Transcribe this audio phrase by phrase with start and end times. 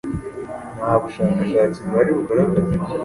[0.77, 2.93] nta bushakashatsi buhari bugaragaza ibyo